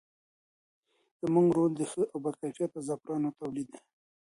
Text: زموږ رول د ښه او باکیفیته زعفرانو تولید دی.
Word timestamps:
زموږ 1.21 1.47
رول 1.55 1.71
د 1.75 1.81
ښه 1.91 2.03
او 2.11 2.17
باکیفیته 2.23 2.79
زعفرانو 2.87 3.35
تولید 3.39 3.67
دی. 3.73 3.79